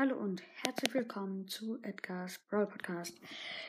Hallo 0.00 0.16
und 0.16 0.42
herzlich 0.64 0.94
willkommen 0.94 1.46
zu 1.46 1.78
Edgar's 1.82 2.38
Brawl 2.48 2.66
Podcast. 2.66 3.12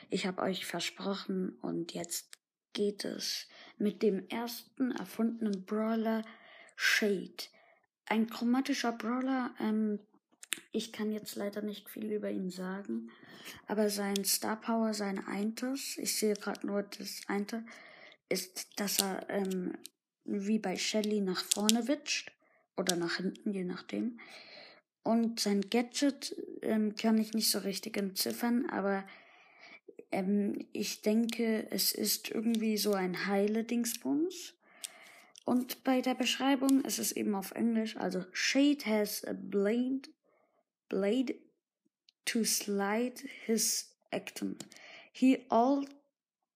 Ich 0.08 0.26
habe 0.26 0.40
euch 0.40 0.64
versprochen 0.64 1.58
und 1.60 1.92
jetzt 1.92 2.38
geht 2.72 3.04
es 3.04 3.48
mit 3.76 4.02
dem 4.02 4.26
ersten 4.30 4.92
erfundenen 4.92 5.66
Brawler 5.66 6.22
Shade. 6.74 7.36
Ein 8.06 8.30
chromatischer 8.30 8.92
Brawler, 8.92 9.54
ähm, 9.60 9.98
ich 10.70 10.90
kann 10.90 11.12
jetzt 11.12 11.36
leider 11.36 11.60
nicht 11.60 11.90
viel 11.90 12.10
über 12.10 12.30
ihn 12.30 12.48
sagen, 12.48 13.10
aber 13.66 13.90
sein 13.90 14.24
Star 14.24 14.58
Power, 14.58 14.94
sein 14.94 15.22
Eintes, 15.26 15.98
ich 15.98 16.16
sehe 16.16 16.32
gerade 16.32 16.66
nur 16.66 16.82
das 16.82 17.20
Einte, 17.28 17.62
ist, 18.30 18.80
dass 18.80 19.00
er 19.00 19.28
ähm, 19.28 19.76
wie 20.24 20.58
bei 20.58 20.76
Shelly 20.76 21.20
nach 21.20 21.44
vorne 21.44 21.88
witscht 21.88 22.32
oder 22.78 22.96
nach 22.96 23.16
hinten, 23.16 23.52
je 23.52 23.64
nachdem. 23.64 24.18
Und 25.02 25.40
sein 25.40 25.62
Gadget 25.68 26.36
ähm, 26.62 26.94
kann 26.94 27.18
ich 27.18 27.34
nicht 27.34 27.50
so 27.50 27.58
richtig 27.58 27.96
entziffern, 27.96 28.68
aber 28.70 29.04
ähm, 30.12 30.66
ich 30.72 31.02
denke, 31.02 31.66
es 31.70 31.92
ist 31.92 32.30
irgendwie 32.30 32.76
so 32.76 32.92
ein 32.92 33.26
heile 33.26 33.64
Dingsbums. 33.64 34.54
Und 35.44 35.82
bei 35.82 36.00
der 36.00 36.14
Beschreibung 36.14 36.84
ist 36.84 37.00
es 37.00 37.12
eben 37.12 37.34
auf 37.34 37.50
Englisch, 37.52 37.96
also 37.96 38.24
Shade 38.32 38.84
has 38.86 39.24
a 39.24 39.32
blade, 39.32 40.02
blade 40.88 41.34
to 42.24 42.44
slide 42.44 43.20
his 43.44 43.90
actum. 44.12 44.56
He 45.12 45.44
all, 45.48 45.84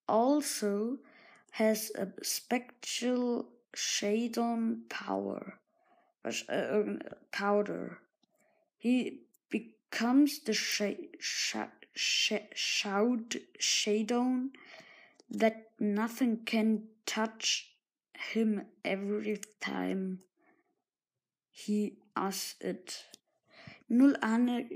also 0.07 0.99
has 1.51 1.93
a 1.97 2.07
spectral 2.23 3.47
shade 3.75 4.39
on 4.39 4.85
power. 4.89 5.59
Uh, 6.25 6.99
powder. 7.33 7.99
He 8.87 9.23
becomes 9.51 10.45
the 10.45 10.55
sh- 10.55 11.09
sh- 11.19 11.57
sh- 11.93 12.53
shout 12.55 13.35
Shadon 13.59 14.51
that 15.29 15.73
nothing 15.81 16.45
can 16.45 16.85
touch 17.05 17.73
him 18.15 18.67
every 18.85 19.41
time 19.61 20.21
he 21.51 21.99
asks 22.15 22.61
it. 22.61 23.07
Null 23.89 24.15
Ahnung, 24.21 24.69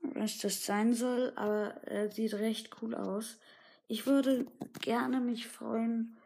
was 0.00 0.38
das 0.38 0.66
sein 0.66 0.92
soll, 0.92 1.32
aber 1.36 1.84
er 1.86 2.10
sieht 2.10 2.34
recht 2.34 2.82
cool 2.82 2.96
aus. 2.96 3.38
Ich 3.86 4.06
würde 4.06 4.46
gerne 4.80 5.20
mich 5.20 5.46
freuen, 5.46 6.16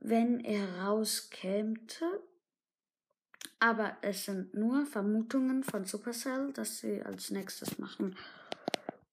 wenn 0.00 0.40
er 0.40 0.78
rauskämte. 0.78 2.22
Aber 3.60 3.96
es 4.02 4.24
sind 4.24 4.54
nur 4.54 4.86
Vermutungen 4.86 5.64
von 5.64 5.84
Supercell, 5.84 6.52
dass 6.52 6.78
sie 6.78 7.02
als 7.02 7.30
nächstes 7.30 7.78
machen. 7.78 8.16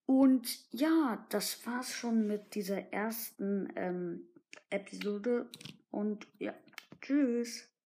Und 0.05 0.71
ja, 0.71 1.25
das 1.29 1.65
war's 1.65 1.91
schon 1.91 2.27
mit 2.27 2.53
dieser 2.53 2.93
ersten 2.93 3.73
ähm, 3.75 4.27
Episode. 4.69 5.49
Und 5.89 6.27
ja, 6.37 6.53
tschüss. 7.01 7.67